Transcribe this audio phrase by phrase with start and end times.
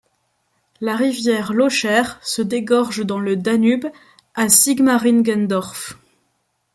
[0.81, 3.85] La rivière Lauchert se dégorge dans le Danube
[4.33, 5.95] à Sigmaringendorf.